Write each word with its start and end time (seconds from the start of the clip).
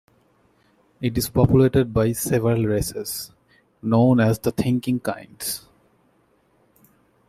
It 0.99 1.15
is 1.19 1.29
populated 1.29 1.93
by 1.93 2.13
several 2.13 2.65
races, 2.65 3.31
known 3.83 4.19
as 4.19 4.39
the 4.39 4.51
"Thinking 4.51 4.99
Kinds". 4.99 5.67